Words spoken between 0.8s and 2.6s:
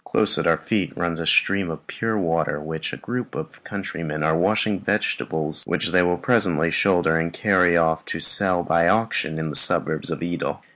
runs a stream of pure water,